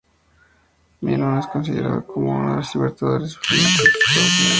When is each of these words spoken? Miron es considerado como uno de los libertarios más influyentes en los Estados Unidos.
Miron 1.01 1.37
es 1.37 1.45
considerado 1.45 2.03
como 2.07 2.31
uno 2.35 2.49
de 2.49 2.55
los 2.57 2.73
libertarios 2.73 3.35
más 3.37 3.37
influyentes 3.37 3.53
en 3.53 3.67
los 3.67 3.87
Estados 3.99 4.39
Unidos. 4.39 4.47